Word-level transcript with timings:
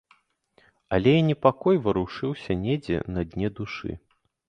Але 0.97 1.13
і 1.17 1.27
непакой 1.27 1.81
варушыўся 1.85 2.51
недзе 2.65 2.97
на 3.15 3.21
дне 3.33 3.57
душы. 3.63 3.91